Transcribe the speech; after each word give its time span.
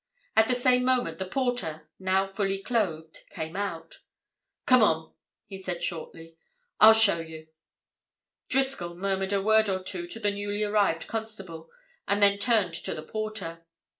At 0.35 0.47
the 0.47 0.55
same 0.55 0.83
moment 0.83 1.19
the 1.19 1.27
porter, 1.27 1.87
now 1.99 2.25
fully 2.25 2.57
clothed, 2.57 3.19
came 3.29 3.55
out. 3.55 3.99
"Come 4.65 4.81
on!" 4.81 5.13
he 5.45 5.59
said 5.59 5.83
shortly. 5.83 6.37
"I'll 6.79 6.93
show 6.93 7.19
you." 7.19 7.49
Driscoll 8.49 8.95
murmured 8.95 9.31
a 9.31 9.43
word 9.43 9.69
or 9.69 9.83
two 9.83 10.07
to 10.07 10.19
the 10.19 10.31
newly 10.31 10.63
arrived 10.63 11.05
constable, 11.05 11.69
and 12.07 12.19
then 12.19 12.39
turned 12.39 12.73
to 12.73 12.95
the 12.95 13.03
porter. 13.03 13.63